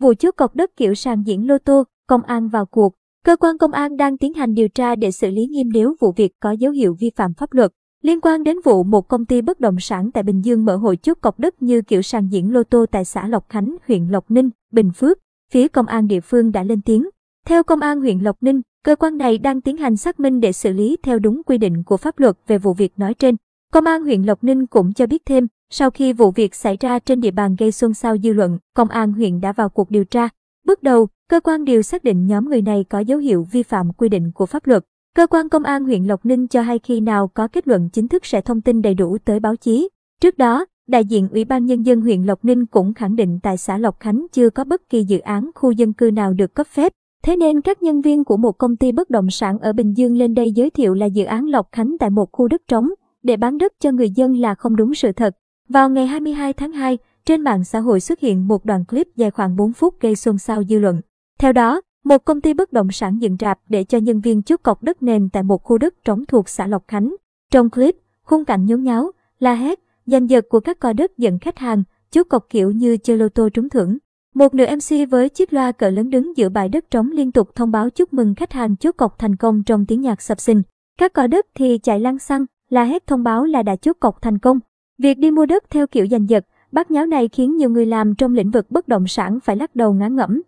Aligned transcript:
vụ 0.00 0.14
chốt 0.14 0.34
cọc 0.36 0.56
đất 0.56 0.70
kiểu 0.76 0.94
sàn 0.94 1.22
diễn 1.26 1.48
lô 1.48 1.58
tô, 1.58 1.84
công 2.08 2.22
an 2.22 2.48
vào 2.48 2.66
cuộc. 2.66 2.94
Cơ 3.24 3.36
quan 3.36 3.58
công 3.58 3.72
an 3.72 3.96
đang 3.96 4.18
tiến 4.18 4.34
hành 4.34 4.54
điều 4.54 4.68
tra 4.68 4.94
để 4.94 5.10
xử 5.10 5.30
lý 5.30 5.46
nghiêm 5.46 5.68
nếu 5.72 5.94
vụ 6.00 6.12
việc 6.16 6.32
có 6.40 6.50
dấu 6.52 6.72
hiệu 6.72 6.96
vi 7.00 7.10
phạm 7.16 7.34
pháp 7.34 7.52
luật. 7.52 7.72
Liên 8.02 8.20
quan 8.20 8.42
đến 8.42 8.56
vụ 8.64 8.82
một 8.82 9.08
công 9.08 9.24
ty 9.26 9.42
bất 9.42 9.60
động 9.60 9.80
sản 9.80 10.10
tại 10.10 10.22
Bình 10.22 10.40
Dương 10.44 10.64
mở 10.64 10.76
hội 10.76 10.96
chốt 10.96 11.18
cọc 11.20 11.38
đất 11.38 11.62
như 11.62 11.82
kiểu 11.82 12.02
sàn 12.02 12.28
diễn 12.28 12.52
lô 12.52 12.62
tô 12.62 12.86
tại 12.90 13.04
xã 13.04 13.26
Lộc 13.26 13.48
Khánh, 13.48 13.76
huyện 13.86 14.08
Lộc 14.08 14.30
Ninh, 14.30 14.50
Bình 14.72 14.90
Phước, 14.96 15.18
phía 15.52 15.68
công 15.68 15.86
an 15.86 16.06
địa 16.06 16.20
phương 16.20 16.52
đã 16.52 16.62
lên 16.62 16.82
tiếng. 16.82 17.08
Theo 17.46 17.62
công 17.62 17.80
an 17.80 18.00
huyện 18.00 18.18
Lộc 18.18 18.42
Ninh, 18.42 18.60
cơ 18.84 18.96
quan 18.96 19.18
này 19.18 19.38
đang 19.38 19.60
tiến 19.60 19.76
hành 19.76 19.96
xác 19.96 20.20
minh 20.20 20.40
để 20.40 20.52
xử 20.52 20.72
lý 20.72 20.96
theo 21.02 21.18
đúng 21.18 21.42
quy 21.46 21.58
định 21.58 21.82
của 21.84 21.96
pháp 21.96 22.18
luật 22.18 22.36
về 22.46 22.58
vụ 22.58 22.74
việc 22.74 22.98
nói 22.98 23.14
trên. 23.14 23.36
Công 23.72 23.84
an 23.84 24.02
huyện 24.02 24.22
Lộc 24.22 24.44
Ninh 24.44 24.66
cũng 24.66 24.92
cho 24.92 25.06
biết 25.06 25.22
thêm, 25.26 25.46
sau 25.70 25.90
khi 25.90 26.12
vụ 26.12 26.30
việc 26.30 26.54
xảy 26.54 26.76
ra 26.80 26.98
trên 26.98 27.20
địa 27.20 27.30
bàn 27.30 27.56
gây 27.58 27.72
xôn 27.72 27.94
xao 27.94 28.16
dư 28.18 28.32
luận, 28.32 28.58
công 28.74 28.88
an 28.88 29.12
huyện 29.12 29.40
đã 29.40 29.52
vào 29.52 29.68
cuộc 29.68 29.90
điều 29.90 30.04
tra. 30.04 30.28
Bước 30.66 30.82
đầu, 30.82 31.08
cơ 31.28 31.40
quan 31.40 31.64
điều 31.64 31.82
xác 31.82 32.04
định 32.04 32.26
nhóm 32.26 32.48
người 32.48 32.62
này 32.62 32.84
có 32.84 32.98
dấu 32.98 33.18
hiệu 33.18 33.46
vi 33.52 33.62
phạm 33.62 33.92
quy 33.92 34.08
định 34.08 34.32
của 34.34 34.46
pháp 34.46 34.66
luật. 34.66 34.84
Cơ 35.16 35.26
quan 35.26 35.48
công 35.48 35.62
an 35.62 35.84
huyện 35.84 36.04
Lộc 36.04 36.26
Ninh 36.26 36.46
cho 36.48 36.62
hay 36.62 36.78
khi 36.78 37.00
nào 37.00 37.28
có 37.28 37.48
kết 37.48 37.68
luận 37.68 37.88
chính 37.92 38.08
thức 38.08 38.26
sẽ 38.26 38.40
thông 38.40 38.60
tin 38.60 38.82
đầy 38.82 38.94
đủ 38.94 39.18
tới 39.24 39.40
báo 39.40 39.56
chí. 39.56 39.88
Trước 40.20 40.38
đó, 40.38 40.66
đại 40.88 41.04
diện 41.04 41.28
Ủy 41.28 41.44
ban 41.44 41.66
Nhân 41.66 41.82
dân 41.82 42.00
huyện 42.00 42.22
Lộc 42.22 42.44
Ninh 42.44 42.66
cũng 42.66 42.94
khẳng 42.94 43.16
định 43.16 43.38
tại 43.42 43.56
xã 43.56 43.78
Lộc 43.78 44.00
Khánh 44.00 44.26
chưa 44.32 44.50
có 44.50 44.64
bất 44.64 44.88
kỳ 44.88 45.04
dự 45.04 45.18
án 45.18 45.50
khu 45.54 45.70
dân 45.70 45.92
cư 45.92 46.10
nào 46.10 46.32
được 46.32 46.54
cấp 46.54 46.66
phép. 46.66 46.92
Thế 47.22 47.36
nên 47.36 47.60
các 47.60 47.82
nhân 47.82 48.00
viên 48.00 48.24
của 48.24 48.36
một 48.36 48.58
công 48.58 48.76
ty 48.76 48.92
bất 48.92 49.10
động 49.10 49.30
sản 49.30 49.58
ở 49.58 49.72
Bình 49.72 49.96
Dương 49.96 50.16
lên 50.16 50.34
đây 50.34 50.52
giới 50.52 50.70
thiệu 50.70 50.94
là 50.94 51.06
dự 51.06 51.24
án 51.24 51.46
Lộc 51.46 51.68
Khánh 51.72 51.96
tại 52.00 52.10
một 52.10 52.32
khu 52.32 52.48
đất 52.48 52.62
trống 52.68 52.88
để 53.22 53.36
bán 53.36 53.58
đất 53.58 53.72
cho 53.80 53.92
người 53.92 54.10
dân 54.10 54.36
là 54.36 54.54
không 54.54 54.76
đúng 54.76 54.94
sự 54.94 55.12
thật. 55.12 55.36
Vào 55.72 55.90
ngày 55.90 56.06
22 56.06 56.52
tháng 56.52 56.72
2, 56.72 56.98
trên 57.24 57.40
mạng 57.40 57.64
xã 57.64 57.80
hội 57.80 58.00
xuất 58.00 58.20
hiện 58.20 58.48
một 58.48 58.64
đoạn 58.64 58.84
clip 58.84 59.08
dài 59.16 59.30
khoảng 59.30 59.56
4 59.56 59.72
phút 59.72 60.00
gây 60.00 60.16
xôn 60.16 60.38
xao 60.38 60.64
dư 60.64 60.78
luận. 60.78 61.00
Theo 61.38 61.52
đó, 61.52 61.80
một 62.04 62.24
công 62.24 62.40
ty 62.40 62.54
bất 62.54 62.72
động 62.72 62.90
sản 62.92 63.18
dựng 63.18 63.36
rạp 63.40 63.58
để 63.68 63.84
cho 63.84 63.98
nhân 63.98 64.20
viên 64.20 64.42
chốt 64.42 64.60
cọc 64.62 64.82
đất 64.82 65.02
nền 65.02 65.28
tại 65.28 65.42
một 65.42 65.62
khu 65.62 65.78
đất 65.78 65.94
trống 66.04 66.24
thuộc 66.28 66.48
xã 66.48 66.66
Lộc 66.66 66.84
Khánh. 66.88 67.14
Trong 67.52 67.70
clip, 67.70 67.96
khung 68.22 68.44
cảnh 68.44 68.66
nhốn 68.66 68.82
nháo, 68.82 69.10
la 69.38 69.54
hét, 69.54 69.78
giành 70.06 70.30
giật 70.30 70.44
của 70.48 70.60
các 70.60 70.78
coi 70.80 70.94
đất 70.94 71.18
dẫn 71.18 71.38
khách 71.38 71.58
hàng, 71.58 71.82
chốt 72.10 72.24
cọc 72.24 72.46
kiểu 72.50 72.70
như 72.70 72.96
chơi 72.96 73.16
lô 73.16 73.28
tô 73.28 73.48
trúng 73.48 73.68
thưởng. 73.68 73.98
Một 74.34 74.54
nữ 74.54 74.66
MC 74.66 75.10
với 75.10 75.28
chiếc 75.28 75.52
loa 75.52 75.72
cỡ 75.72 75.90
lớn 75.90 76.10
đứng 76.10 76.36
giữa 76.36 76.48
bãi 76.48 76.68
đất 76.68 76.90
trống 76.90 77.10
liên 77.10 77.32
tục 77.32 77.54
thông 77.54 77.70
báo 77.70 77.90
chúc 77.90 78.12
mừng 78.12 78.34
khách 78.34 78.52
hàng 78.52 78.76
chốt 78.76 78.92
cọc 78.96 79.18
thành 79.18 79.36
công 79.36 79.62
trong 79.62 79.86
tiếng 79.86 80.00
nhạc 80.00 80.22
sập 80.22 80.40
sình. 80.40 80.62
Các 80.98 81.12
cò 81.12 81.26
đất 81.26 81.46
thì 81.54 81.78
chạy 81.78 82.00
lăng 82.00 82.18
xăng, 82.18 82.46
la 82.70 82.84
hét 82.84 83.06
thông 83.06 83.22
báo 83.22 83.44
là 83.44 83.62
đã 83.62 83.76
chốt 83.76 83.96
cọc 84.00 84.22
thành 84.22 84.38
công. 84.38 84.60
Việc 85.02 85.18
đi 85.18 85.30
mua 85.30 85.46
đất 85.46 85.64
theo 85.70 85.86
kiểu 85.86 86.06
giành 86.06 86.28
giật, 86.28 86.46
bắt 86.72 86.90
nháo 86.90 87.06
này 87.06 87.28
khiến 87.28 87.56
nhiều 87.56 87.70
người 87.70 87.86
làm 87.86 88.14
trong 88.14 88.34
lĩnh 88.34 88.50
vực 88.50 88.70
bất 88.70 88.88
động 88.88 89.06
sản 89.06 89.38
phải 89.40 89.56
lắc 89.56 89.76
đầu 89.76 89.92
ngán 89.92 90.16
ngẩm. 90.16 90.42